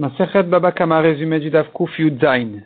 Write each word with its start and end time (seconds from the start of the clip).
Masechet 0.00 0.44
Baba 0.44 0.72
Kama, 0.72 1.02
résumé 1.02 1.40
du 1.40 1.50
Daf 1.50 1.70
Kuf 1.74 1.98
Yudzain. 1.98 2.62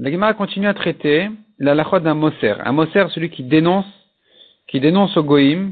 La 0.00 0.10
Gemara 0.10 0.34
continue 0.34 0.66
à 0.66 0.74
traiter 0.74 1.30
la 1.60 1.72
lachot 1.76 2.00
d'un 2.00 2.14
Moser. 2.14 2.54
Un 2.64 2.72
Moser, 2.72 3.04
celui 3.10 3.30
qui 3.30 3.44
dénonce, 3.44 3.86
qui 4.66 4.80
dénonce 4.80 5.16
au 5.16 5.22
Goïm 5.22 5.70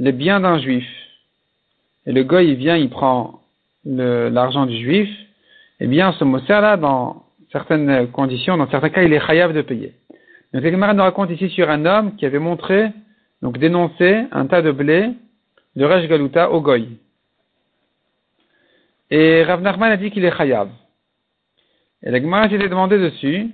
les 0.00 0.10
biens 0.10 0.40
d'un 0.40 0.58
juif. 0.58 0.84
Et 2.04 2.10
le 2.10 2.24
Goï, 2.24 2.48
il 2.48 2.56
vient, 2.56 2.76
il 2.76 2.90
prend 2.90 3.42
l'argent 3.84 4.66
du 4.66 4.76
juif. 4.76 5.08
Eh 5.78 5.86
bien, 5.86 6.12
ce 6.14 6.24
Moser-là, 6.24 6.76
dans 6.76 7.22
certaines 7.52 8.08
conditions, 8.08 8.56
dans 8.56 8.68
certains 8.70 8.90
cas, 8.90 9.04
il 9.04 9.12
est 9.12 9.24
chayav 9.24 9.52
de 9.52 9.62
payer. 9.62 9.92
Donc, 10.52 10.64
la 10.64 10.72
Gemara 10.72 10.94
nous 10.94 11.04
raconte 11.04 11.30
ici 11.30 11.48
sur 11.50 11.70
un 11.70 11.86
homme 11.86 12.16
qui 12.16 12.26
avait 12.26 12.40
montré, 12.40 12.90
donc 13.40 13.56
dénoncé 13.58 14.24
un 14.32 14.46
tas 14.46 14.62
de 14.62 14.72
blé 14.72 15.10
de 15.76 15.84
Resh 15.84 16.08
Galuta 16.08 16.50
au 16.50 16.60
Goï. 16.60 16.98
Et 19.14 19.44
Rav 19.44 19.60
Nachman 19.60 19.92
a 19.92 19.98
dit 19.98 20.10
qu'il 20.10 20.24
est 20.24 20.34
chayav. 20.34 20.70
Et 22.02 22.10
la 22.10 22.18
Gemara 22.18 22.48
s'était 22.48 22.70
demandé 22.70 22.98
dessus. 22.98 23.50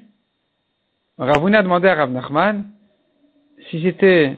Ravuna 1.19 1.59
a 1.59 1.63
demandé 1.65 1.89
à 1.89 1.97
Rav 1.97 2.13
Nachman 2.13 2.63
si 3.69 3.83
c'était 3.83 4.37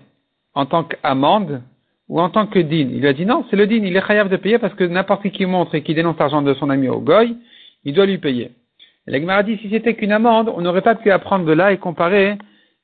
en 0.54 0.64
tant 0.64 0.84
qu'amende 0.84 1.60
ou 2.08 2.22
en 2.22 2.30
tant 2.30 2.46
que 2.46 2.58
din. 2.58 2.88
Il 2.90 3.00
lui 3.00 3.06
a 3.06 3.12
dit 3.12 3.26
non, 3.26 3.44
c'est 3.50 3.56
le 3.56 3.66
din, 3.66 3.84
il 3.84 3.94
est 3.94 4.06
chayav 4.06 4.30
de 4.30 4.36
payer 4.38 4.58
parce 4.58 4.72
que 4.72 4.84
n'importe 4.84 5.28
qui 5.28 5.44
montre 5.44 5.74
et 5.74 5.82
qui 5.82 5.92
dénonce 5.92 6.18
l'argent 6.18 6.40
de 6.40 6.54
son 6.54 6.70
ami 6.70 6.88
au 6.88 7.00
goy, 7.00 7.36
il 7.84 7.92
doit 7.92 8.06
lui 8.06 8.16
payer. 8.16 8.52
Et 9.06 9.10
la 9.10 9.20
Gemara 9.20 9.40
a 9.40 9.42
dit 9.42 9.58
si 9.58 9.68
c'était 9.68 9.96
qu'une 9.96 10.12
amende, 10.12 10.50
on 10.56 10.62
n'aurait 10.62 10.80
pas 10.80 10.94
pu 10.94 11.10
apprendre 11.10 11.44
de 11.44 11.52
là 11.52 11.70
et 11.70 11.76
comparer, 11.76 12.38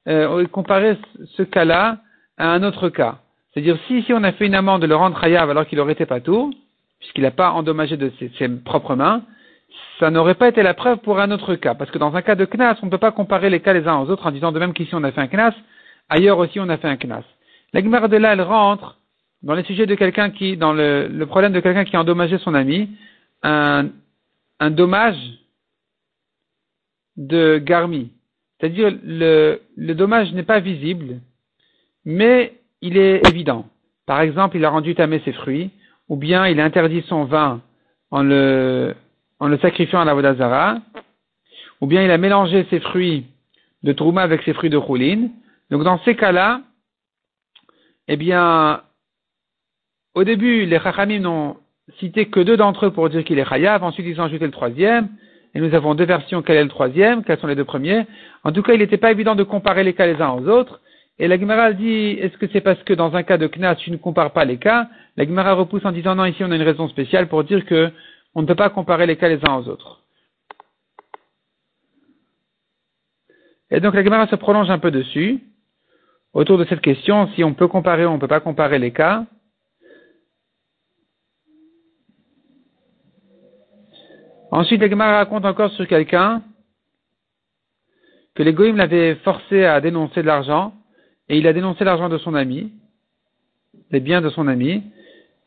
euh, 0.09 0.47
comparer 0.49 0.99
ce 1.37 1.43
cas-là 1.43 2.01
à 2.37 2.51
un 2.51 2.63
autre 2.65 2.91
cas. 2.91 3.17
C'est-à-dire 3.55 3.79
si 3.87 4.01
ici 4.01 4.13
on 4.13 4.23
a 4.25 4.33
fait 4.33 4.45
une 4.45 4.55
amende 4.55 4.83
de 4.83 4.87
le 4.87 4.95
rendre 4.95 5.19
chayav 5.19 5.49
alors 5.49 5.67
qu'il 5.67 5.81
aurait 5.81 5.95
été 5.95 6.05
pas 6.05 6.21
tout, 6.21 6.53
puisqu'il 7.07 7.23
n'a 7.23 7.31
pas 7.31 7.53
endommagé 7.53 7.97
de 7.97 8.11
ses, 8.19 8.49
propres 8.49 8.97
mains, 8.97 9.23
ça 10.01 10.11
n'aurait 10.11 10.35
pas 10.35 10.49
été 10.49 10.63
la 10.65 10.75
preuve 10.75 10.99
pour 10.99 11.21
un 11.21 11.31
autre 11.31 11.55
cas. 11.55 11.75
Parce 11.75 11.91
que 11.93 11.99
dans 11.99 12.15
un 12.17 12.23
cas 12.23 12.35
de 12.35 12.45
knas, 12.45 12.77
on 12.83 12.87
ne 12.87 12.91
peut 12.91 12.99
pas 12.99 13.13
comparer 13.13 13.49
les 13.49 13.61
cas 13.61 13.73
les 13.73 13.87
uns 13.87 13.99
aux 14.01 14.11
autres 14.11 14.27
en 14.27 14.33
disant 14.33 14.51
de 14.51 14.59
même 14.59 14.75
qu'ici 14.75 14.95
on 14.95 15.05
a 15.05 15.13
fait 15.13 15.21
un 15.21 15.29
knas, 15.29 15.55
ailleurs 16.09 16.39
aussi 16.39 16.59
on 16.59 16.69
a 16.69 16.77
fait 16.79 16.89
un 16.89 16.97
knas. 16.97 17.23
La 17.73 17.81
Gemara 17.81 18.09
de 18.09 18.17
là, 18.17 18.33
elle 18.33 18.43
rentre 18.43 18.99
dans 19.43 19.55
les 19.55 19.63
sujets 19.63 19.87
de 19.87 19.95
quelqu'un 19.95 20.31
qui, 20.31 20.57
dans 20.57 20.73
le, 20.73 21.25
problème 21.27 21.53
de 21.53 21.61
quelqu'un 21.61 21.85
qui 21.85 21.95
a 21.95 22.01
endommagé 22.01 22.39
son 22.39 22.55
ami, 22.55 22.89
un, 23.45 23.91
dommage 24.71 25.17
de 27.17 27.59
garmi. 27.59 28.11
C'est-à-dire 28.59 28.91
le, 29.05 29.61
le 29.77 29.95
dommage 29.95 30.33
n'est 30.33 30.43
pas 30.43 30.59
visible, 30.59 31.21
mais 32.05 32.55
il 32.81 32.97
est 32.97 33.25
évident. 33.29 33.67
Par 34.07 34.21
exemple, 34.21 34.57
il 34.57 34.65
a 34.65 34.71
rendu 34.71 34.95
tamer 34.95 35.21
ses 35.25 35.33
fruits, 35.33 35.71
ou 36.09 36.17
bien 36.17 36.47
il 36.47 36.61
interdit 36.61 37.03
son 37.09 37.25
vin 37.25 37.61
en 38.11 38.23
le, 38.23 38.95
sacrifiant 39.61 40.01
à 40.01 40.05
la 40.05 40.15
Vodazara, 40.15 40.79
ou 41.81 41.87
bien 41.87 42.03
il 42.03 42.11
a 42.11 42.19
mélangé 42.19 42.67
ses 42.71 42.81
fruits 42.81 43.27
de 43.83 43.93
Trouma 43.93 44.23
avec 44.23 44.43
ses 44.43 44.55
fruits 44.55 44.71
de 44.71 44.77
Rouline. 44.77 45.31
Donc 45.71 45.83
dans 45.83 45.99
ces 46.05 46.15
cas-là, 46.15 46.63
eh 48.09 48.17
bien, 48.17 48.83
au 50.15 50.25
début, 50.25 50.65
les 50.65 50.79
Chachamim 50.79 51.21
n'ont 51.21 51.57
cité 51.99 52.27
que 52.27 52.41
deux 52.41 52.57
d'entre 52.57 52.87
eux 52.87 52.91
pour 52.91 53.09
dire 53.09 53.25
qu'il 53.25 53.39
est 53.39 53.49
Chayav, 53.49 53.83
ensuite 53.85 54.07
ils 54.07 54.21
ont 54.21 54.25
ajouté 54.25 54.45
le 54.45 54.53
troisième, 54.53 55.09
et 55.55 55.61
nous 55.61 55.75
avons 55.75 55.95
deux 55.95 56.05
versions, 56.05 56.43
quel 56.43 56.57
est 56.57 56.63
le 56.63 56.69
troisième, 56.69 57.25
quels 57.25 57.39
sont 57.39 57.47
les 57.47 57.55
deux 57.55 57.65
premiers. 57.65 58.07
En 58.45 58.53
tout 58.53 58.63
cas, 58.63 58.75
il 58.75 58.79
n'était 58.79 58.97
pas 58.99 59.11
évident 59.11 59.35
de 59.35 59.43
comparer 59.43 59.85
les 59.85 59.95
cas 59.95 60.07
les 60.07 60.21
uns 60.21 60.31
aux 60.31 60.49
autres, 60.49 60.81
et 61.19 61.29
la 61.29 61.39
Gemara 61.39 61.73
dit, 61.73 62.19
est-ce 62.21 62.37
que 62.37 62.47
c'est 62.53 62.61
parce 62.61 62.83
que 62.83 62.93
dans 62.93 63.15
un 63.17 63.23
cas 63.23 63.39
de 63.39 63.47
Knas, 63.47 63.77
tu 63.77 63.91
ne 63.91 63.97
compares 63.97 64.33
pas 64.33 64.45
les 64.45 64.59
cas? 64.59 64.89
La 65.17 65.25
Gemara 65.25 65.55
repousse 65.55 65.85
en 65.85 65.93
disant, 65.93 66.15
non, 66.15 66.27
ici 66.27 66.45
on 66.45 66.51
a 66.51 66.57
une 66.57 66.63
raison 66.63 66.89
spéciale 66.89 67.29
pour 67.29 67.43
dire 67.45 67.65
que 67.65 67.91
on 68.35 68.43
ne 68.43 68.47
peut 68.47 68.55
pas 68.55 68.69
comparer 68.69 69.07
les 69.07 69.17
cas 69.17 69.29
les 69.29 69.41
uns 69.49 69.57
aux 69.57 69.69
autres. 69.69 70.03
Et 73.71 73.81
donc 73.81 73.95
la 73.95 74.05
Gemara 74.05 74.27
se 74.27 74.37
prolonge 74.37 74.69
un 74.69 74.79
peu 74.79 74.91
dessus, 74.91 75.41
autour 76.35 76.59
de 76.59 76.67
cette 76.67 76.83
question, 76.83 77.29
si 77.35 77.43
on 77.43 77.55
peut 77.55 77.67
comparer 77.67 78.05
ou 78.05 78.11
on 78.11 78.15
ne 78.17 78.21
peut 78.21 78.29
pas 78.29 78.41
comparer 78.41 78.79
les 78.79 78.93
cas. 78.93 79.25
Ensuite, 84.51 84.81
la 84.81 84.89
Gemara 84.89 85.17
raconte 85.17 85.45
encore 85.47 85.73
sur 85.73 85.89
quelqu'un 85.89 86.43
que 88.35 88.43
les 88.43 88.53
l'avaient 88.53 89.17
forcé 89.17 89.65
à 89.65 89.81
dénoncer 89.81 90.21
de 90.21 90.27
l'argent, 90.27 90.75
et 91.29 91.39
il 91.39 91.47
a 91.47 91.53
dénoncé 91.53 91.85
l'argent 91.85 92.09
de 92.09 92.19
son 92.19 92.35
ami, 92.35 92.73
les 93.91 94.01
biens 94.01 94.21
de 94.21 94.31
son 94.31 94.47
ami, 94.47 94.83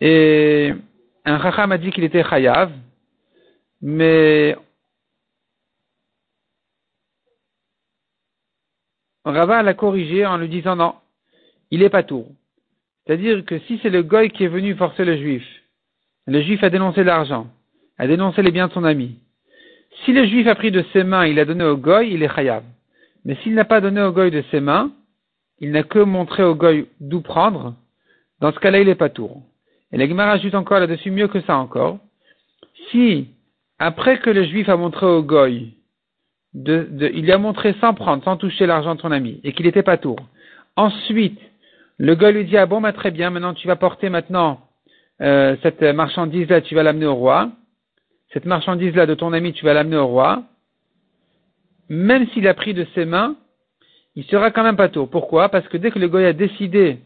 et 0.01 0.73
un 1.25 1.41
chacham 1.41 1.71
a 1.71 1.77
dit 1.77 1.91
qu'il 1.91 2.03
était 2.03 2.23
chayav, 2.23 2.71
mais 3.81 4.55
Rava 9.25 9.61
l'a 9.61 9.73
corrigé 9.73 10.25
en 10.25 10.37
lui 10.37 10.49
disant 10.49 10.75
non, 10.75 10.95
il 11.71 11.83
est 11.83 11.89
pas 11.89 12.03
tour. 12.03 12.27
C'est-à-dire 13.05 13.45
que 13.45 13.59
si 13.59 13.79
c'est 13.81 13.89
le 13.89 14.03
goy 14.03 14.29
qui 14.29 14.43
est 14.43 14.49
venu 14.49 14.75
forcer 14.75 15.05
le 15.05 15.17
juif, 15.17 15.45
le 16.27 16.41
juif 16.41 16.63
a 16.63 16.69
dénoncé 16.69 17.03
l'argent, 17.03 17.47
a 17.97 18.07
dénoncé 18.07 18.41
les 18.41 18.51
biens 18.51 18.67
de 18.67 18.73
son 18.73 18.83
ami. 18.83 19.17
Si 20.05 20.13
le 20.13 20.25
juif 20.25 20.47
a 20.47 20.55
pris 20.55 20.71
de 20.71 20.83
ses 20.93 21.03
mains, 21.03 21.25
il 21.25 21.39
a 21.39 21.45
donné 21.45 21.63
au 21.63 21.77
goy, 21.77 22.11
il 22.11 22.23
est 22.23 22.33
chayav. 22.33 22.63
Mais 23.25 23.35
s'il 23.37 23.53
n'a 23.53 23.65
pas 23.65 23.81
donné 23.81 24.01
au 24.01 24.11
goy 24.11 24.31
de 24.31 24.43
ses 24.51 24.59
mains, 24.59 24.91
il 25.61 25.71
n'a 25.71 25.83
que 25.83 25.99
montré 25.99 26.43
au 26.43 26.55
goy 26.55 26.87
d'où 26.99 27.21
prendre, 27.21 27.75
dans 28.39 28.51
ce 28.51 28.59
cas-là, 28.59 28.79
il 28.79 28.89
est 28.89 28.95
pas 28.95 29.09
tour. 29.09 29.43
Et 29.91 29.97
la 29.97 30.07
Gemara 30.07 30.31
ajoute 30.31 30.55
encore 30.55 30.79
là-dessus 30.79 31.11
mieux 31.11 31.27
que 31.27 31.41
ça 31.41 31.57
encore. 31.57 31.99
Si, 32.89 33.27
après 33.79 34.19
que 34.19 34.29
le 34.29 34.43
juif 34.43 34.69
a 34.69 34.77
montré 34.77 35.05
au 35.05 35.23
goy, 35.23 35.73
il 36.53 37.21
lui 37.21 37.31
a 37.31 37.37
montré 37.37 37.75
sans 37.81 37.93
prendre, 37.93 38.23
sans 38.23 38.37
toucher 38.37 38.65
l'argent 38.65 38.95
de 38.95 39.01
son 39.01 39.11
ami, 39.11 39.39
et 39.43 39.53
qu'il 39.53 39.65
n'était 39.65 39.83
pas 39.83 39.97
tour. 39.97 40.17
Ensuite, 40.75 41.39
le 41.97 42.15
goy 42.15 42.31
lui 42.31 42.45
dit, 42.45 42.57
ah 42.57 42.65
bon, 42.65 42.81
bah, 42.81 42.93
très 42.93 43.11
bien, 43.11 43.29
maintenant 43.29 43.53
tu 43.53 43.67
vas 43.67 43.75
porter 43.75 44.09
maintenant 44.09 44.61
euh, 45.21 45.57
cette 45.61 45.81
marchandise-là, 45.81 46.61
tu 46.61 46.75
vas 46.75 46.83
l'amener 46.83 47.05
au 47.05 47.15
roi. 47.15 47.51
Cette 48.31 48.45
marchandise-là 48.45 49.05
de 49.05 49.15
ton 49.15 49.33
ami, 49.33 49.53
tu 49.53 49.65
vas 49.65 49.73
l'amener 49.73 49.97
au 49.97 50.07
roi. 50.07 50.43
Même 51.89 52.27
s'il 52.29 52.47
a 52.47 52.53
pris 52.53 52.73
de 52.73 52.85
ses 52.95 53.05
mains, 53.05 53.35
il 54.19 54.25
sera 54.25 54.51
quand 54.51 54.63
même 54.63 54.75
pas 54.75 54.89
tour. 54.89 55.09
Pourquoi? 55.09 55.47
Parce 55.47 55.65
que 55.69 55.77
dès 55.77 55.91
que 55.91 55.99
le 55.99 56.09
goy 56.09 56.25
a 56.25 56.33
décidé 56.33 56.97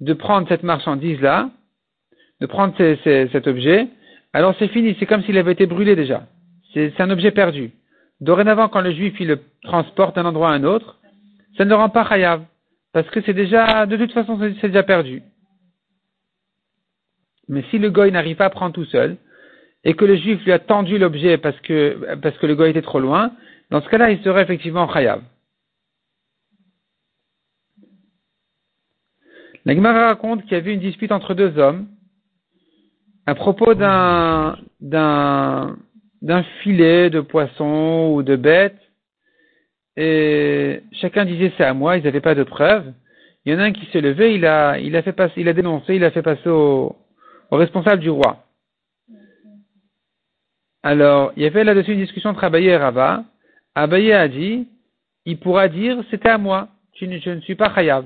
de 0.00 0.14
prendre 0.14 0.48
cette 0.48 0.64
marchandise-là, 0.64 1.50
de 2.40 2.46
prendre 2.46 2.74
cet 2.76 3.46
objet, 3.46 3.86
alors 4.32 4.52
c'est 4.58 4.66
fini, 4.66 4.96
c'est 4.98 5.06
comme 5.06 5.22
s'il 5.22 5.38
avait 5.38 5.52
été 5.52 5.66
brûlé 5.66 5.94
déjà. 5.94 6.26
C'est 6.72 7.00
un 7.00 7.10
objet 7.10 7.30
perdu. 7.30 7.70
Dorénavant, 8.20 8.68
quand 8.68 8.80
le 8.80 8.90
juif 8.90 9.20
le 9.20 9.38
transporte 9.62 10.16
d'un 10.16 10.24
endroit 10.24 10.50
à 10.50 10.54
un 10.54 10.64
autre, 10.64 10.98
ça 11.56 11.64
ne 11.64 11.72
rend 11.72 11.88
pas 11.88 12.04
chayav, 12.04 12.42
parce 12.92 13.08
que 13.10 13.20
c'est 13.20 13.32
déjà, 13.32 13.86
de 13.86 13.96
toute 13.96 14.12
façon, 14.12 14.36
c'est 14.60 14.66
déjà 14.66 14.82
perdu. 14.82 15.22
Mais 17.46 17.62
si 17.70 17.78
le 17.78 17.90
goy 17.90 18.10
n'arrive 18.10 18.34
pas 18.34 18.46
à 18.46 18.50
prendre 18.50 18.74
tout 18.74 18.86
seul, 18.86 19.18
et 19.84 19.94
que 19.94 20.04
le 20.04 20.16
juif 20.16 20.44
lui 20.44 20.50
a 20.50 20.58
tendu 20.58 20.98
l'objet 20.98 21.38
parce 21.38 21.60
que, 21.60 22.16
parce 22.16 22.36
que 22.38 22.46
le 22.46 22.56
goy 22.56 22.70
était 22.70 22.82
trop 22.82 22.98
loin, 22.98 23.30
dans 23.70 23.80
ce 23.82 23.88
cas-là, 23.88 24.10
il 24.10 24.20
serait 24.24 24.42
effectivement 24.42 24.92
chayav. 24.92 25.22
La 29.64 30.06
raconte 30.06 30.42
qu'il 30.42 30.52
y 30.52 30.56
avait 30.56 30.74
une 30.74 30.80
dispute 30.80 31.12
entre 31.12 31.34
deux 31.34 31.58
hommes 31.58 31.88
à 33.26 33.34
propos 33.34 33.74
d'un, 33.74 34.56
filet 36.62 37.08
de 37.10 37.20
poisson 37.20 38.12
ou 38.12 38.22
de 38.22 38.36
bête, 38.36 38.76
et 39.96 40.82
chacun 40.92 41.24
disait 41.24 41.52
c'est 41.56 41.64
à 41.64 41.72
moi, 41.72 41.96
ils 41.96 42.04
n'avaient 42.04 42.20
pas 42.20 42.34
de 42.34 42.42
preuves. 42.42 42.92
Il 43.44 43.52
y 43.52 43.56
en 43.56 43.60
a 43.60 43.64
un 43.64 43.72
qui 43.72 43.86
s'est 43.86 44.00
levé, 44.00 44.34
il 44.34 44.44
a 44.44 44.76
dénoncé, 45.52 45.96
il 45.96 46.04
a 46.04 46.10
fait 46.10 46.22
passer 46.22 46.48
au, 46.48 46.96
au 47.50 47.56
responsable 47.56 48.02
du 48.02 48.10
roi. 48.10 48.44
Alors, 50.82 51.32
il 51.36 51.42
y 51.42 51.46
avait 51.46 51.64
là-dessus 51.64 51.92
une 51.92 52.00
discussion 52.00 52.30
entre 52.30 52.44
Abaye 52.44 52.66
et 52.66 52.76
Rava. 52.76 53.24
Abaye 53.74 54.12
a 54.12 54.28
dit, 54.28 54.68
il 55.24 55.38
pourra 55.38 55.68
dire 55.68 56.02
c'était 56.10 56.28
à 56.28 56.38
moi, 56.38 56.68
je 56.94 57.06
ne, 57.06 57.40
suis 57.40 57.54
pas 57.54 57.74
chayav. 57.74 58.04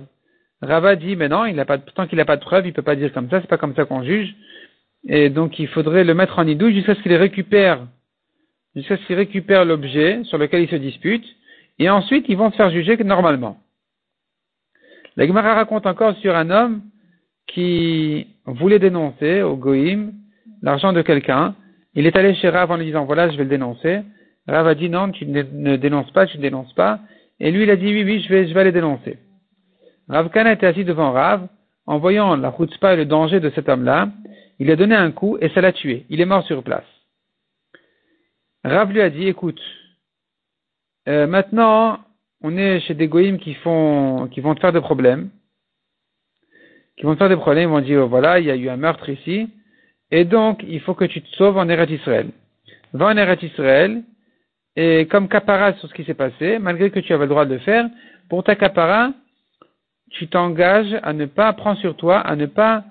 Rava 0.60 0.96
dit, 0.96 1.14
mais 1.16 1.28
non, 1.28 1.46
il 1.46 1.58
a 1.60 1.64
pas, 1.64 1.78
tant 1.78 2.06
qu'il 2.06 2.19
n'a 2.19 2.25
pas 2.25 2.37
de 2.37 2.44
preuve, 2.44 2.66
il 2.66 2.72
peut 2.72 2.82
pas 2.82 2.96
dire 2.96 3.12
comme 3.12 3.31
ça, 3.31 3.40
c'est 3.40 3.49
pas 3.49 3.58
comme 3.58 3.75
ça 3.75 3.84
qu'on 3.84 4.02
juge. 4.02 4.34
Et 5.06 5.31
donc, 5.31 5.58
il 5.58 5.69
faudrait 5.69 6.05
le 6.05 6.14
mettre 6.14 6.38
en 6.38 6.46
idouille 6.46 6.75
jusqu'à 6.75 6.94
ce 6.94 7.02
qu'il 7.02 7.14
récupère, 7.14 7.87
jusqu'à 8.75 8.96
ce 8.96 9.06
qu'il 9.06 9.16
récupère 9.16 9.64
l'objet 9.64 10.25
sur 10.25 10.38
lequel 10.38 10.62
il 10.62 10.69
se 10.69 10.76
dispute. 10.76 11.25
Et 11.78 11.88
ensuite, 11.88 12.26
ils 12.28 12.37
vont 12.37 12.50
se 12.50 12.56
faire 12.56 12.70
juger 12.70 12.96
normalement. 13.05 13.58
La 15.16 15.26
Gemara 15.26 15.55
raconte 15.55 15.87
encore 15.87 16.16
sur 16.16 16.34
un 16.37 16.50
homme 16.50 16.82
qui 17.46 18.26
voulait 18.44 18.78
dénoncer 18.78 19.43
au 19.43 19.56
Goïm 19.56 20.12
l'argent 20.62 20.93
de 20.93 21.02
quelqu'un. 21.02 21.54
Il 21.94 22.06
est 22.06 22.16
allé 22.16 22.34
chez 22.34 22.49
Rav 22.49 22.70
en 22.70 22.76
lui 22.76 22.87
disant, 22.87 23.04
voilà, 23.04 23.31
je 23.31 23.37
vais 23.37 23.44
le 23.44 23.50
dénoncer. 23.50 24.02
Rav 24.46 24.75
dit, 24.76 24.88
non, 24.88 25.11
tu 25.11 25.26
ne, 25.26 25.76
dénonces 25.76 26.11
pas, 26.11 26.26
tu 26.26 26.37
ne 26.37 26.43
dénonces 26.43 26.72
pas. 26.75 27.00
Et 27.40 27.50
lui, 27.50 27.62
il 27.62 27.70
a 27.70 27.76
dit, 27.76 27.87
oui, 27.87 28.04
oui, 28.04 28.20
je 28.20 28.28
vais, 28.28 28.49
je 28.49 28.54
vais 28.54 28.61
aller 28.61 28.72
dénoncer. 28.72 29.19
Rav 30.08 30.31
Kana 30.31 30.52
était 30.52 30.66
assis 30.66 30.84
devant 30.84 31.12
Rav, 31.12 31.49
en 31.87 31.99
voyant 31.99 32.37
la 32.37 32.52
chutzpah 32.56 32.94
et 32.94 32.96
le 32.96 33.05
danger 33.05 33.40
de 33.40 33.50
cet 33.50 33.69
homme-là, 33.69 34.08
il 34.58 34.70
a 34.70 34.76
donné 34.76 34.94
un 34.94 35.10
coup 35.10 35.38
et 35.40 35.49
ça 35.50 35.60
l'a 35.60 35.72
tué. 35.72 36.05
Il 36.08 36.20
est 36.20 36.26
mort 36.26 36.44
sur 36.44 36.62
place. 36.62 36.84
Rav 38.64 38.93
lui 38.93 39.00
a 39.00 39.10
dit, 39.10 39.26
écoute, 39.26 39.60
euh, 41.08 41.26
maintenant, 41.26 42.00
on 42.43 42.56
est 42.56 42.81
chez 42.81 42.94
des 42.94 43.08
goïms 43.08 43.38
qui 43.38 43.55
vont 43.64 44.28
te 44.28 44.60
faire 44.60 44.72
des 44.72 44.81
problèmes, 44.81 45.31
qui 46.96 47.04
vont 47.04 47.14
te 47.14 47.19
faire 47.19 47.28
des 47.28 47.37
problèmes, 47.37 47.70
ils 47.70 47.72
vont 47.72 47.81
dire, 47.81 48.06
voilà, 48.06 48.40
il 48.40 48.46
y 48.46 48.50
a 48.50 48.56
eu 48.56 48.69
un 48.69 48.76
meurtre 48.76 49.08
ici, 49.08 49.49
et 50.11 50.25
donc, 50.25 50.64
il 50.66 50.81
faut 50.81 50.94
que 50.94 51.04
tu 51.04 51.22
te 51.22 51.28
sauves 51.37 51.56
en 51.56 51.69
Eretz 51.69 51.90
Israël. 51.90 52.31
Va 52.93 53.06
en 53.06 53.16
Eretz 53.16 53.43
Israël, 53.43 54.02
et 54.75 55.06
comme 55.06 55.28
capara 55.28 55.75
sur 55.75 55.88
ce 55.88 55.94
qui 55.94 56.04
s'est 56.04 56.14
passé, 56.14 56.58
malgré 56.58 56.90
que 56.90 57.00
tu 57.00 57.12
avais 57.12 57.25
le 57.25 57.31
droit 57.31 57.46
de 57.46 57.54
le 57.54 57.61
faire, 57.61 57.88
pour 58.28 58.43
ta 58.44 58.56
capara, 58.56 59.12
tu 60.10 60.28
t'engages 60.28 60.96
à 61.02 61.12
ne 61.12 61.26
pas 61.26 61.52
prendre 61.52 61.78
sur 61.78 61.96
toi, 61.96 62.19
à 62.19 62.37
ne 62.37 62.46
pas 62.46 62.84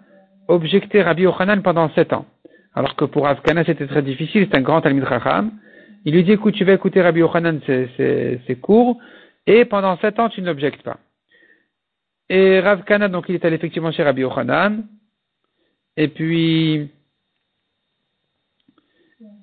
objecter 0.47 1.01
Rabbi 1.01 1.23
Yochanan 1.23 1.61
pendant 1.61 1.89
sept 1.89 2.13
ans. 2.13 2.25
Alors 2.73 2.95
que 2.95 3.05
pour 3.05 3.27
Afkana, 3.27 3.63
c'était 3.65 3.87
très 3.87 4.01
difficile, 4.01 4.47
c'est 4.49 4.57
un 4.57 4.61
grand 4.61 4.81
Racham. 4.81 5.51
Il 6.05 6.13
lui 6.13 6.23
dit, 6.23 6.33
écoute, 6.33 6.53
tu 6.53 6.63
vas 6.63 6.73
écouter 6.73 7.01
Rabbi 7.01 7.19
Yochanan, 7.19 7.59
c'est 7.65 8.61
court, 8.61 8.97
et 9.45 9.65
pendant 9.65 9.97
sept 9.97 10.19
ans, 10.19 10.29
tu 10.29 10.41
n'objectes 10.41 10.83
pas. 10.83 10.97
Et 12.29 12.59
Rav 12.59 12.83
Kana, 12.83 13.07
donc, 13.07 13.25
il 13.29 13.35
est 13.35 13.45
allé 13.45 13.55
effectivement 13.55 13.91
chez 13.91 14.03
Rabbi 14.03 14.21
Yochanan, 14.21 14.85
et 15.95 16.07
puis, 16.09 16.89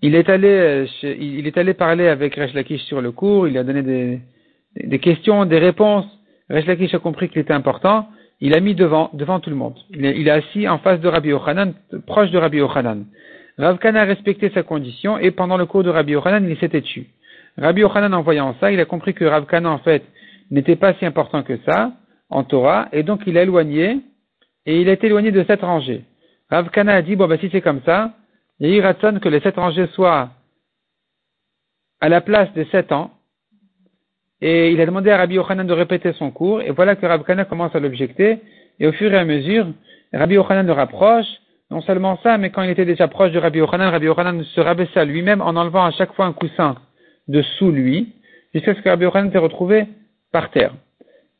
il 0.01 0.15
est 0.15 0.29
allé, 0.29 0.87
il 1.03 1.47
est 1.47 1.59
allé 1.59 1.75
parler 1.75 2.07
avec 2.07 2.37
Resh 2.37 2.55
Lakish 2.55 2.83
sur 2.83 3.01
le 3.01 3.11
cours, 3.11 3.49
il 3.49 3.59
a 3.59 3.65
donné 3.65 4.21
des 4.77 4.99
questions, 5.01 5.45
des 5.45 5.59
réponses. 5.59 6.07
Resh 6.51 6.67
Lakish 6.67 6.95
a 6.95 6.99
compris 6.99 7.29
qu'il 7.29 7.41
était 7.41 7.53
important. 7.53 8.09
Il 8.41 8.55
a 8.55 8.61
mis 8.61 8.75
devant, 8.75 9.11
devant 9.15 9.41
tout 9.41 9.51
le 9.51 9.57
monde. 9.57 9.79
Il 9.91 10.05
est, 10.05 10.19
il 10.19 10.29
assis 10.29 10.69
en 10.69 10.79
face 10.79 11.01
de 11.01 11.09
Rabbi 11.09 11.31
Yochanan, 11.31 11.75
proche 12.07 12.31
de 12.31 12.39
Rabbi 12.39 12.59
Yochanan. 12.59 13.07
Rav 13.59 13.79
Kana 13.79 14.03
a 14.03 14.05
respecté 14.05 14.51
sa 14.51 14.63
condition 14.63 15.19
et 15.19 15.31
pendant 15.31 15.57
le 15.57 15.67
cours 15.67 15.85
de 15.85 15.91
Rabbi 15.91 16.13
Yochanan, 16.13 16.49
il 16.49 16.59
s'était 16.59 16.83
tué. 16.83 17.07
Rabbi 17.57 17.83
Yochanan, 17.83 18.13
en 18.13 18.23
voyant 18.23 18.55
ça, 18.61 18.73
il 18.73 18.81
a 18.81 18.85
compris 18.85 19.15
que 19.15 19.25
Rav 19.25 19.47
Kana, 19.47 19.71
en 19.71 19.79
fait, 19.79 20.03
n'était 20.51 20.77
pas 20.77 20.95
si 20.95 21.07
important 21.07 21.43
que 21.43 21.57
ça 21.65 21.93
en 22.31 22.45
Torah 22.45 22.89
et 22.93 23.03
donc 23.03 23.23
il 23.27 23.39
a 23.39 23.43
éloigné 23.43 24.01
et 24.67 24.81
il 24.81 24.89
est 24.89 25.03
éloigné 25.05 25.31
de 25.31 25.45
cette 25.47 25.63
rangée. 25.63 26.05
Rav 26.51 26.69
Kana 26.71 26.95
a 26.95 27.03
dit, 27.03 27.17
bon, 27.17 27.29
ben, 27.29 27.39
si 27.39 27.49
c'est 27.51 27.61
comme 27.61 27.81
ça, 27.87 28.13
il 28.61 28.81
Ratson 28.81 29.19
que 29.21 29.29
les 29.29 29.41
sept 29.41 29.57
rangées 29.57 29.87
soient 29.89 30.31
à 32.01 32.09
la 32.09 32.21
place 32.21 32.53
des 32.55 32.65
sept 32.67 32.93
ans. 32.93 33.11
Et 34.41 34.71
il 34.71 34.81
a 34.81 34.87
demandé 34.87 35.11
à 35.11 35.17
Rabbi 35.17 35.35
Yochanan 35.35 35.67
de 35.67 35.73
répéter 35.73 36.13
son 36.13 36.31
cours. 36.31 36.61
Et 36.63 36.71
voilà 36.71 36.97
que 36.97 37.07
Rabbi 37.07 37.25
Kana 37.25 37.45
commence 37.45 37.75
à 37.75 37.81
l'objecter. 37.81 38.39
Et 38.81 38.87
au 38.87 38.93
fur 38.93 39.13
et 39.13 39.19
à 39.19 39.25
mesure, 39.25 39.67
Rabbi 40.13 40.35
Yochanan 40.35 40.67
le 40.67 40.73
rapproche. 40.73 41.27
Non 41.71 41.81
seulement 41.81 42.19
ça, 42.23 42.37
mais 42.37 42.51
quand 42.51 42.63
il 42.63 42.71
était 42.71 42.85
déjà 42.85 43.09
proche 43.09 43.33
de 43.33 43.39
Rabbi 43.39 43.59
Yochanan, 43.59 43.91
Rabbi 43.91 44.07
Yochanan 44.07 44.45
se 44.45 44.61
rabaissa 44.61 45.05
lui-même 45.05 45.41
en 45.41 45.57
enlevant 45.57 45.85
à 45.85 45.91
chaque 45.93 46.13
fois 46.13 46.27
un 46.27 46.33
coussin 46.33 46.77
de 47.27 47.41
sous 47.43 47.71
lui, 47.71 48.13
jusqu'à 48.53 48.75
ce 48.75 48.81
que 48.81 48.89
Rabbi 48.89 49.05
Yochanan 49.05 49.33
s'est 49.33 49.39
retrouvé 49.39 49.87
par 50.31 50.51
terre. 50.51 50.75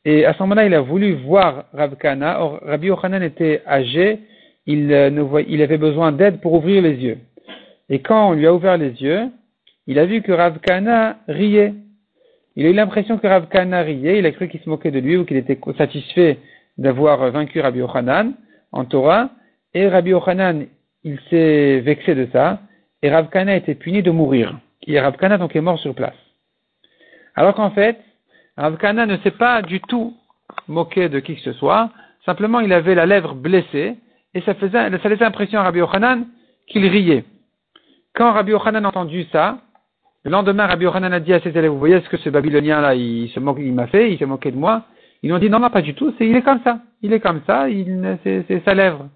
Et 0.03 0.25
à 0.25 0.33
ce 0.33 0.41
moment-là, 0.43 0.65
il 0.65 0.73
a 0.73 0.81
voulu 0.81 1.13
voir 1.13 1.65
Rabbi 1.73 1.95
Kana. 1.97 2.41
Or, 2.41 2.59
Rabbi 2.63 2.87
Yochanan 2.87 3.21
était 3.21 3.61
âgé 3.67 4.19
il, 4.65 4.91
euh, 4.91 5.43
il 5.47 5.61
avait 5.61 5.77
besoin 5.77 6.11
d'aide 6.11 6.41
pour 6.41 6.53
ouvrir 6.53 6.81
les 6.81 6.95
yeux. 6.95 7.17
Et 7.89 7.99
quand 7.99 8.29
on 8.29 8.33
lui 8.33 8.47
a 8.47 8.53
ouvert 8.53 8.77
les 8.77 9.01
yeux, 9.01 9.29
il 9.87 9.99
a 9.99 10.05
vu 10.05 10.21
que 10.21 10.31
Rav 10.31 10.59
Kana 10.59 11.17
riait. 11.27 11.73
Il 12.55 12.65
a 12.65 12.69
eu 12.69 12.73
l'impression 12.73 13.17
que 13.17 13.27
Rav 13.27 13.47
Kana 13.49 13.81
riait, 13.81 14.19
il 14.19 14.25
a 14.25 14.31
cru 14.31 14.47
qu'il 14.47 14.61
se 14.61 14.69
moquait 14.69 14.91
de 14.91 14.99
lui 14.99 15.17
ou 15.17 15.25
qu'il 15.25 15.37
était 15.37 15.59
satisfait 15.77 16.39
d'avoir 16.77 17.29
vaincu 17.31 17.59
Rabbi 17.59 17.79
Yochanan 17.79 18.33
en 18.71 18.85
Torah. 18.85 19.29
Et 19.73 19.87
Rabbi 19.89 20.11
Yochanan, 20.11 20.65
il 21.03 21.19
s'est 21.29 21.81
vexé 21.81 22.15
de 22.15 22.27
ça, 22.31 22.59
et 23.01 23.09
Rav 23.09 23.29
Kana 23.29 23.51
a 23.51 23.55
été 23.55 23.75
puni 23.75 24.01
de 24.03 24.11
mourir. 24.11 24.57
Et 24.87 24.99
Rav 24.99 25.17
Kana 25.17 25.37
donc 25.37 25.55
est 25.55 25.61
mort 25.61 25.79
sur 25.79 25.93
place. 25.93 26.15
Alors 27.35 27.55
qu'en 27.55 27.71
fait, 27.71 27.99
Rav 28.55 28.77
Kana 28.77 29.05
ne 29.05 29.17
s'est 29.17 29.31
pas 29.31 29.61
du 29.61 29.81
tout 29.81 30.15
moqué 30.67 31.09
de 31.09 31.19
qui 31.19 31.35
que 31.35 31.41
ce 31.41 31.53
soit, 31.53 31.89
simplement 32.25 32.61
il 32.61 32.71
avait 32.71 32.95
la 32.95 33.05
lèvre 33.05 33.35
blessée, 33.35 33.95
et 34.33 34.41
ça, 34.41 34.53
faisait, 34.55 34.71
ça 34.71 35.09
laissait 35.09 35.23
l'impression 35.23 35.59
à 35.59 35.63
Rabbi 35.63 35.79
Yochanan 35.79 36.25
qu'il 36.67 36.85
riait. 36.87 37.25
Quand 38.13 38.31
Rabbi 38.31 38.51
Yochanan 38.51 38.85
a 38.85 38.89
entendu 38.89 39.25
ça, 39.31 39.59
le 40.25 40.31
lendemain, 40.31 40.65
Rabbi 40.65 40.85
Yochanan 40.85 41.13
a 41.13 41.19
dit 41.19 41.33
à 41.33 41.39
ses 41.39 41.49
élèves, 41.49 41.71
vous 41.71 41.77
voyez 41.77 42.01
ce 42.01 42.09
que 42.09 42.17
ce 42.17 42.29
Babylonien-là, 42.29 42.95
il 42.95 43.29
se 43.29 43.39
moque, 43.39 43.59
il 43.59 43.73
m'a 43.73 43.85
fait, 43.85 44.11
il 44.11 44.17
s'est 44.17 44.25
moqué 44.25 44.49
de 44.49 44.57
moi. 44.57 44.81
Ils 45.21 45.31
ont 45.31 45.37
dit, 45.37 45.51
non, 45.51 45.59
non, 45.59 45.69
pas 45.69 45.83
du 45.83 45.93
tout, 45.93 46.15
c'est, 46.17 46.27
il 46.27 46.35
est 46.35 46.41
comme 46.41 46.61
ça. 46.63 46.79
Il 47.03 47.13
est 47.13 47.19
comme 47.19 47.41
ça, 47.45 47.69
il, 47.69 48.17
c'est, 48.23 48.43
c'est 48.47 48.63
sa 48.65 48.73
lèvre. 48.73 49.07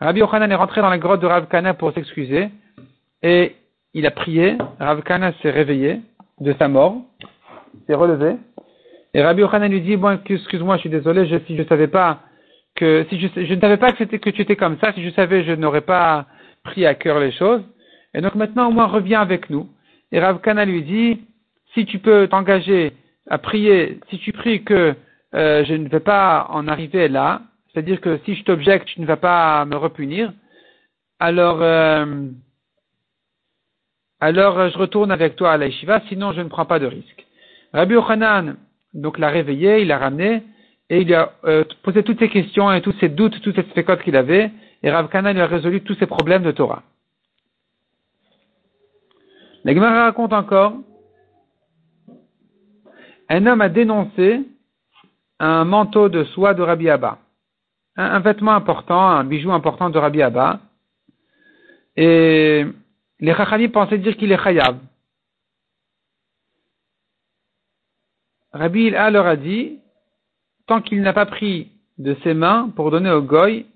Rabbi 0.00 0.20
Yochanan 0.20 0.50
est 0.52 0.54
rentré 0.54 0.80
dans 0.80 0.90
la 0.90 0.98
grotte 0.98 1.20
de 1.20 1.26
Rav 1.26 1.48
Kana 1.48 1.74
pour 1.74 1.92
s'excuser, 1.92 2.50
et 3.22 3.56
il 3.94 4.06
a 4.06 4.12
prié, 4.12 4.56
Rav 4.78 5.02
Kana 5.02 5.32
s'est 5.42 5.50
réveillé 5.50 6.00
de 6.40 6.54
sa 6.56 6.68
mort, 6.68 6.98
s'est 7.88 7.94
relevé, 7.94 8.36
et 9.12 9.22
Rabbi 9.22 9.40
Yochanan 9.40 9.68
lui 9.68 9.80
dit, 9.80 9.96
bon, 9.96 10.20
excuse-moi, 10.24 10.76
je 10.76 10.82
suis 10.82 10.90
désolé, 10.90 11.26
je, 11.26 11.36
si 11.48 11.56
je 11.56 11.64
savais 11.64 11.88
pas 11.88 12.20
que 12.76 13.06
si 13.10 13.18
je, 13.18 13.26
je 13.44 13.54
ne 13.54 13.60
savais 13.60 13.76
pas 13.76 13.90
que, 13.90 13.98
c'était, 13.98 14.20
que 14.20 14.30
tu 14.30 14.42
étais 14.42 14.56
comme 14.56 14.78
ça, 14.78 14.92
si 14.92 15.02
je 15.02 15.10
savais, 15.10 15.42
je 15.42 15.52
n'aurais 15.52 15.80
pas 15.80 16.26
pris 16.62 16.86
à 16.86 16.94
cœur 16.94 17.18
les 17.18 17.32
choses. 17.32 17.62
Et 18.14 18.20
donc 18.20 18.36
maintenant, 18.36 18.68
au 18.68 18.70
moins, 18.70 18.86
reviens 18.86 19.20
avec 19.20 19.50
nous. 19.50 19.68
Et 20.14 20.20
Rav 20.20 20.40
Kana 20.40 20.64
lui 20.64 20.82
dit, 20.84 21.22
si 21.74 21.86
tu 21.86 21.98
peux 21.98 22.28
t'engager 22.28 22.92
à 23.28 23.36
prier, 23.38 23.98
si 24.10 24.20
tu 24.20 24.32
pries 24.32 24.62
que 24.62 24.94
euh, 25.34 25.64
je 25.64 25.74
ne 25.74 25.88
vais 25.88 25.98
pas 25.98 26.46
en 26.50 26.68
arriver 26.68 27.08
là, 27.08 27.42
c'est-à-dire 27.66 28.00
que 28.00 28.20
si 28.24 28.36
je 28.36 28.44
t'objecte, 28.44 28.86
tu 28.86 29.00
ne 29.00 29.06
vas 29.06 29.16
pas 29.16 29.64
me 29.64 29.74
repunir, 29.74 30.32
alors, 31.18 31.60
euh, 31.62 32.28
alors 34.20 34.68
je 34.68 34.78
retourne 34.78 35.10
avec 35.10 35.34
toi 35.34 35.50
à 35.50 35.56
la 35.56 35.68
sinon 36.08 36.30
je 36.30 36.42
ne 36.42 36.48
prends 36.48 36.64
pas 36.64 36.78
de 36.78 36.86
risque. 36.86 37.26
Rabbi 37.72 37.96
Ochanan, 37.96 38.54
donc 38.92 39.18
l'a 39.18 39.30
réveillé, 39.30 39.80
il 39.80 39.88
l'a 39.88 39.98
ramené, 39.98 40.44
et 40.90 41.00
il 41.00 41.12
a 41.12 41.32
euh, 41.44 41.64
posé 41.82 42.04
toutes 42.04 42.20
ces 42.20 42.28
questions 42.28 42.72
et 42.72 42.82
tous 42.82 42.94
ces 43.00 43.08
doutes, 43.08 43.42
toutes 43.42 43.56
ces 43.56 43.68
spécotes 43.70 44.04
qu'il 44.04 44.14
avait, 44.14 44.52
et 44.84 44.92
Rav 44.92 45.08
Kana 45.08 45.32
lui 45.32 45.40
a 45.40 45.46
résolu 45.48 45.80
tous 45.80 45.96
ses 45.96 46.06
problèmes 46.06 46.44
de 46.44 46.52
Torah. 46.52 46.84
La 49.64 49.72
Gemara 49.72 50.04
raconte 50.04 50.34
encore, 50.34 50.74
un 53.30 53.46
homme 53.46 53.62
a 53.62 53.70
dénoncé 53.70 54.42
un 55.38 55.64
manteau 55.64 56.10
de 56.10 56.24
soie 56.24 56.52
de 56.52 56.62
Rabbi 56.62 56.90
Abba, 56.90 57.18
un, 57.96 58.20
vêtement 58.20 58.52
important, 58.52 59.08
un 59.08 59.24
bijou 59.24 59.52
important 59.52 59.88
de 59.88 59.98
Rabbi 59.98 60.20
Abba, 60.20 60.60
et 61.96 62.66
les 63.20 63.34
Chachamim 63.34 63.70
pensaient 63.70 63.96
dire 63.96 64.18
qu'il 64.18 64.32
est 64.32 64.42
chayav. 64.42 64.78
Rabbi 68.52 68.88
Ilha 68.88 69.10
leur 69.10 69.26
a 69.26 69.36
dit, 69.36 69.80
tant 70.66 70.82
qu'il 70.82 71.00
n'a 71.00 71.14
pas 71.14 71.26
pris 71.26 71.72
de 71.96 72.16
ses 72.22 72.34
mains 72.34 72.70
pour 72.76 72.90
donner 72.90 73.10
au 73.10 73.22
goy, 73.22 73.66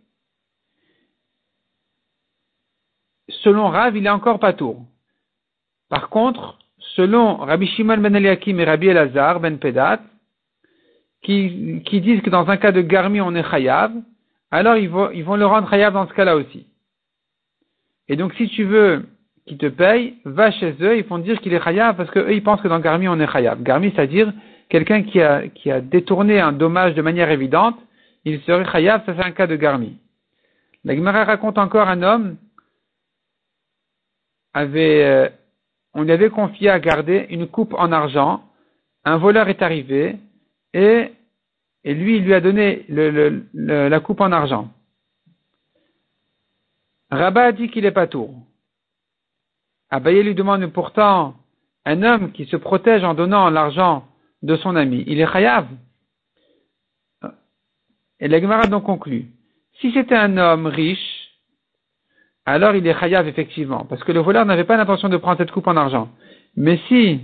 selon 3.29 3.69
Rav, 3.69 3.97
il 3.97 4.05
est 4.05 4.11
encore 4.11 4.39
pas 4.39 4.53
tour. 4.53 4.85
Par 5.89 6.09
contre, 6.09 6.59
selon 6.97 7.37
Rabbi 7.37 7.67
Shimon 7.67 7.99
ben 7.99 8.15
Eliakim 8.15 8.61
et 8.61 8.65
Rabbi 8.65 8.89
Elazar 8.89 9.41
ben 9.41 9.59
Pedat, 9.59 10.01
qui, 11.23 11.83
disent 12.01 12.23
que 12.23 12.31
dans 12.31 12.49
un 12.49 12.57
cas 12.57 12.73
de 12.73 12.81
garmi 12.81 13.21
on 13.21 13.35
est 13.35 13.49
chayav, 13.51 13.93
alors 14.51 14.77
ils 14.77 14.89
vont, 14.89 15.37
le 15.37 15.47
rendre 15.47 15.69
chayav 15.69 15.93
dans 15.93 16.09
ce 16.09 16.15
cas-là 16.15 16.37
aussi. 16.37 16.67
Et 18.09 18.17
donc 18.17 18.35
si 18.35 18.49
tu 18.49 18.65
veux 18.65 19.07
qu'ils 19.47 19.59
te 19.59 19.67
payent, 19.67 20.15
va 20.25 20.51
chez 20.51 20.75
eux, 20.81 20.97
ils 20.97 21.05
vont 21.05 21.19
dire 21.19 21.41
qu'il 21.41 21.53
est 21.53 21.63
chayav 21.63 21.97
parce 21.97 22.11
qu'eux 22.11 22.33
ils 22.33 22.43
pensent 22.43 22.61
que 22.61 22.69
dans 22.69 22.81
garmi 22.81 23.09
on 23.09 23.19
est 23.21 23.31
chayav. 23.31 23.63
Garmi, 23.63 23.93
c'est-à-dire 23.95 24.33
quelqu'un 24.69 25.03
qui 25.03 25.21
a, 25.21 25.49
qui 25.49 25.71
a 25.71 25.81
détourné 25.81 26.41
un 26.41 26.53
dommage 26.53 26.95
de 26.95 27.03
manière 27.03 27.31
évidente, 27.31 27.77
il 28.25 28.41
serait 28.43 28.71
chayav, 28.71 29.05
ça 29.05 29.15
c'est 29.17 29.25
un 29.25 29.33
cas 29.33 29.47
de 29.47 29.57
garmi. 29.57 29.99
La 30.85 30.95
Gemara 30.95 31.25
raconte 31.25 31.59
encore 31.59 31.89
un 31.89 32.03
homme 32.03 32.37
avait, 34.55 35.05
euh, 35.05 35.29
on 35.99 36.03
lui 36.03 36.13
avait 36.13 36.31
confié 36.31 36.71
à 36.71 36.79
garder 36.79 37.27
une 37.29 37.49
coupe 37.49 37.75
en 37.75 37.91
argent, 37.91 38.45
un 39.05 39.17
voleur 39.17 39.49
est 39.49 39.63
arrivé 39.63 40.17
et, 40.73 41.11
lui, 41.85 42.19
il 42.19 42.25
lui 42.25 42.35
a 42.35 42.41
donné 42.41 42.85
la 42.89 43.99
coupe 43.99 44.21
en 44.21 44.31
argent. 44.31 44.69
Rabat 47.11 47.47
a 47.47 47.53
dit 47.53 47.69
qu'il 47.69 47.85
est 47.85 47.91
pas 47.91 48.07
tour. 48.07 48.33
Abaye 49.91 50.23
lui 50.23 50.37
demande 50.37 50.65
pourtant 50.69 51.35
un 51.85 52.03
homme 52.05 52.31
qui 52.31 52.45
se 52.45 52.57
protège 52.57 53.03
en 53.03 53.15
donnant 53.15 53.51
l'argent 53.51 54.07
de 54.43 54.55
son 54.55 54.77
ami, 54.77 55.03
il 55.09 55.21
est 55.21 55.33
chayav. 55.33 55.67
Et 58.21 58.29
la 58.29 58.67
donc 58.69 58.85
conclut. 58.85 59.27
Si 59.81 59.91
c'était 59.93 60.15
un 60.15 60.37
homme 60.37 60.67
riche, 60.67 61.18
alors 62.51 62.75
il 62.75 62.87
est 62.87 62.99
chayav 62.99 63.29
effectivement, 63.29 63.85
parce 63.89 64.03
que 64.05 64.13
le 64.13 64.21
voleur 64.21 64.47
n'avait 64.47 64.65
pas 64.65 64.77
l'intention 64.77 65.09
de 65.09 65.17
prendre 65.17 65.39
cette 65.39 65.51
coupe 65.51 65.67
en 65.67 65.77
argent. 65.77 66.09
Mais 66.57 66.79
si 66.89 67.21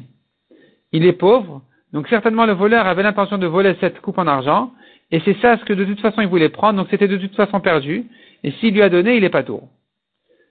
il 0.93 1.07
est 1.07 1.13
pauvre, 1.15 1.63
donc 1.93 2.09
certainement 2.09 2.45
le 2.45 2.53
voleur 2.53 2.87
avait 2.87 3.03
l'intention 3.03 3.39
de 3.39 3.47
voler 3.47 3.75
cette 3.81 4.01
coupe 4.01 4.19
en 4.19 4.27
argent, 4.27 4.73
et 5.11 5.21
c'est 5.21 5.37
ça 5.41 5.57
ce 5.59 5.65
que 5.65 5.73
de 5.73 5.85
toute 5.85 6.01
façon 6.01 6.21
il 6.21 6.29
voulait 6.29 6.51
prendre, 6.51 6.79
donc 6.79 6.89
c'était 6.91 7.09
de 7.09 7.17
toute 7.17 7.35
façon 7.35 7.61
perdu, 7.61 8.05
et 8.43 8.51
s'il 8.53 8.75
lui 8.75 8.83
a 8.83 8.89
donné, 8.89 9.17
il 9.17 9.25
est 9.25 9.31
pas 9.31 9.43
tour. 9.43 9.69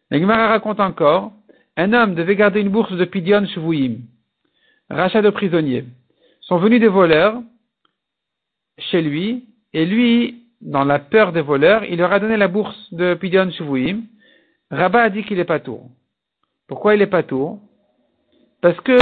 La 0.09 0.47
raconte 0.47 0.79
encore 0.79 1.33
un 1.77 1.93
homme 1.93 2.15
devait 2.15 2.35
garder 2.35 2.61
une 2.61 2.69
bourse 2.69 2.93
de 2.93 3.05
pidion 3.05 3.45
shvouim, 3.45 3.97
rachat 4.89 5.21
de 5.21 5.29
prisonniers. 5.29 5.85
Sont 6.41 6.57
venus 6.57 6.79
des 6.79 6.87
voleurs 6.87 7.41
chez 8.77 9.01
lui, 9.01 9.45
et 9.73 9.85
lui, 9.85 10.43
dans 10.61 10.83
la 10.83 10.99
peur 10.99 11.31
des 11.31 11.41
voleurs, 11.41 11.83
il 11.85 11.97
leur 11.97 12.11
a 12.11 12.19
donné 12.19 12.37
la 12.37 12.47
bourse 12.47 12.93
de 12.93 13.13
pidion 13.15 13.51
shvouim. 13.51 14.01
Rabat 14.71 15.03
a 15.03 15.09
dit 15.09 15.23
qu'il 15.23 15.39
est 15.39 15.45
pas 15.45 15.59
tour. 15.59 15.89
Pourquoi 16.67 16.95
il 16.95 17.01
est 17.01 17.07
pas 17.07 17.23
tour? 17.23 17.59
Parce 18.61 18.79
que 18.81 18.97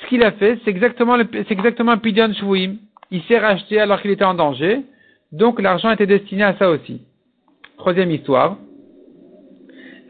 ce 0.00 0.06
qu'il 0.08 0.22
a 0.22 0.32
fait, 0.32 0.58
c'est 0.64 0.70
exactement, 0.70 1.16
c'est 1.32 1.50
exactement 1.50 1.92
un 1.92 1.98
pidion 1.98 2.32
shvouim. 2.32 2.76
Il 3.10 3.22
s'est 3.22 3.38
racheté 3.38 3.80
alors 3.80 4.00
qu'il 4.00 4.10
était 4.10 4.24
en 4.24 4.34
danger, 4.34 4.82
donc 5.32 5.60
l'argent 5.60 5.90
était 5.90 6.06
destiné 6.06 6.44
à 6.44 6.56
ça 6.56 6.70
aussi. 6.70 7.02
Troisième 7.78 8.10
histoire. 8.10 8.56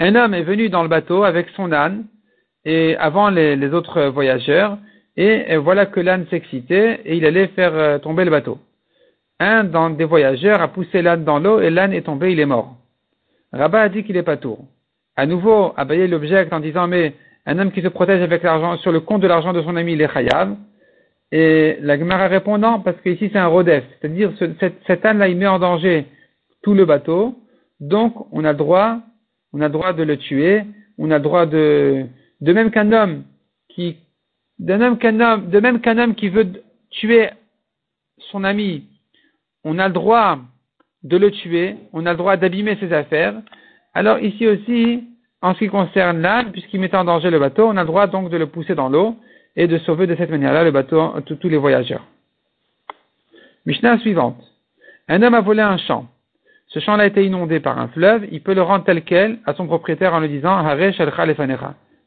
Un 0.01 0.15
homme 0.15 0.35
est 0.35 0.43
venu 0.43 0.69
dans 0.69 0.83
le 0.83 0.89
bateau 0.89 1.25
avec 1.25 1.49
son 1.51 1.73
âne 1.73 2.07
et 2.65 2.97
avant 2.97 3.31
les, 3.31 3.73
autres 3.73 4.05
voyageurs 4.07 4.79
et, 5.17 5.57
voilà 5.57 5.87
que 5.87 6.01
l'âne 6.01 6.27
s'excitait 6.31 7.01
et 7.05 7.17
il 7.17 7.27
allait 7.27 7.49
faire 7.49 7.75
euh, 7.75 7.99
tomber 7.99 8.25
le 8.25 8.31
bateau. 8.31 8.59
Un 9.41 9.65
des 9.91 10.05
voyageurs 10.05 10.63
a 10.63 10.69
poussé 10.69 11.03
l'âne 11.03 11.25
dans 11.25 11.39
l'eau 11.39 11.61
et 11.61 11.71
l'âne 11.71 11.93
est 11.93 12.03
tombé, 12.03 12.33
il 12.33 12.41
est 12.41 12.47
mort. 12.47 12.78
Rabat 13.53 13.83
a 13.83 13.89
dit 13.89 14.05
qu'il 14.05 14.17
est 14.17 14.23
pas 14.23 14.37
tour. 14.37 14.67
À 15.17 15.27
nouveau, 15.27 15.73
Abaye 15.77 16.07
l'objecte 16.07 16.53
en 16.53 16.61
disant 16.61 16.87
mais 16.87 17.15
un 17.47 17.59
homme 17.59 17.73
qui 17.73 17.83
se 17.83 17.89
protège 17.89 18.21
avec 18.21 18.43
sur 18.43 18.93
le 18.93 19.01
compte 19.01 19.23
de 19.23 19.27
l'argent 19.27 19.53
de 19.53 19.63
son 19.63 19.75
ami, 19.77 19.95
il 19.95 20.03
est 20.03 20.13
chayav. 20.13 20.55
Et 21.33 21.79
la 21.81 21.99
Gemara 21.99 22.29
répond 22.29 22.59
non, 22.59 22.81
parce 22.81 23.01
qu'ici 23.01 23.31
c'est 23.33 23.39
un 23.39 23.47
rodef. 23.47 23.85
C'est-à-dire, 24.01 24.33
cet 24.87 25.05
âne-là, 25.07 25.29
il 25.29 25.37
met 25.37 25.47
en 25.47 25.59
danger 25.59 26.07
tout 26.63 26.75
le 26.75 26.85
bateau. 26.85 27.35
Donc, 27.81 28.15
on 28.33 28.45
a 28.45 28.55
droit, 28.55 29.01
on 29.53 29.61
a 29.61 29.69
droit 29.69 29.93
de 29.93 30.03
le 30.03 30.17
tuer. 30.19 30.63
On 30.99 31.11
a 31.11 31.19
droit 31.19 31.47
de, 31.47 32.07
même 32.43 32.71
qu'un 32.71 32.93
homme 32.93 33.25
qui, 33.69 33.97
de 34.59 34.75
même 34.75 34.99
qu'un 34.99 35.21
homme, 35.21 35.49
de 35.49 35.61
même 35.61 35.81
qu'un 35.81 35.97
homme 35.99 36.15
qui 36.15 36.29
veut 36.29 36.47
tuer 36.91 37.31
son 38.31 38.45
ami, 38.45 38.85
on 39.65 39.79
a 39.79 39.89
le 39.89 39.95
droit 39.95 40.39
de 41.03 41.17
le 41.17 41.31
tuer. 41.31 41.77
On 41.93 42.07
a 42.07 42.13
le 42.13 42.19
droit 42.19 42.37
d'abîmer 42.37 42.77
ses 42.81 42.93
affaires. 42.93 43.35
Alors, 43.95 44.19
ici 44.19 44.47
aussi, 44.47 45.05
en 45.43 45.55
ce 45.55 45.61
qui 45.61 45.69
concerne 45.69 46.21
l'âne, 46.21 46.53
puisqu'il 46.53 46.81
met 46.81 46.95
en 46.95 47.05
danger 47.05 47.31
le 47.31 47.39
bateau, 47.39 47.67
on 47.67 47.77
a 47.77 47.83
le 47.83 47.87
droit 47.87 48.07
donc 48.07 48.31
de 48.31 48.37
le 48.37 48.47
pousser 48.47 48.75
dans 48.75 48.89
l'eau 48.89 49.17
et 49.57 49.67
de 49.67 49.79
sauver 49.79 50.07
de 50.07 50.15
cette 50.17 50.31
manière-là 50.31 50.65
le 50.65 50.71
bateau, 50.71 51.15
tous 51.21 51.49
les 51.49 51.57
voyageurs. 51.57 52.05
Mishnah 53.67 53.99
suivante. 53.99 54.41
Un 55.09 55.23
homme 55.23 55.35
a 55.35 55.41
volé 55.41 55.63
un 55.63 55.79
champ. 55.79 56.07
Ce 56.69 56.81
champ 56.81 56.99
a 56.99 57.07
été 57.07 57.25
inondé 57.25 57.61
par 57.61 57.79
un 57.79 57.89
fleuve, 57.89 58.27
il 58.31 58.43
peut 58.43 58.55
le 58.55 58.63
rendre 58.63 58.85
tel 58.85 59.03
quel 59.03 59.39
à 59.47 59.55
son 59.55 59.67
propriétaire 59.67 60.13
en 60.13 60.21
lui 60.21 60.29
disant 60.29 60.63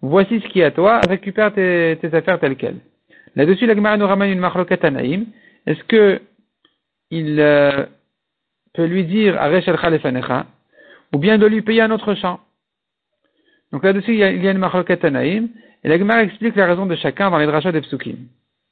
Voici 0.01 0.39
ce 0.39 0.48
qui 0.50 0.60
est 0.60 0.65
à 0.65 0.71
toi, 0.71 1.01
récupère 1.07 1.53
tes, 1.53 1.98
affaires 2.13 2.39
telles 2.39 2.55
quelles. 2.55 2.77
Là-dessus, 3.36 3.65
la 3.65 3.75
Gemara 3.75 3.98
nous 3.98 4.07
ramène 4.07 4.31
une 4.31 4.39
marloquet 4.39 4.79
Est-ce 5.65 5.83
que 5.86 6.21
il 7.10 7.39
euh, 7.39 7.86
peut 8.73 8.85
lui 8.85 9.05
dire 9.05 9.37
ou 11.13 11.17
bien 11.17 11.37
de 11.37 11.45
lui 11.45 11.61
payer 11.61 11.81
un 11.81 11.91
autre 11.91 12.15
champ 12.15 12.39
Donc 13.71 13.83
là-dessus, 13.83 14.13
il 14.13 14.19
y 14.19 14.23
a, 14.23 14.51
une 14.51 14.57
marloquet 14.57 14.99
et 15.83 15.89
la 15.89 15.97
Gemara 15.97 16.23
explique 16.23 16.55
la 16.55 16.67
raison 16.67 16.85
de 16.85 16.95
chacun 16.95 17.31
dans 17.31 17.39
les 17.39 17.47
drachas 17.47 17.71
des 17.71 17.81
psukim. 17.81 18.17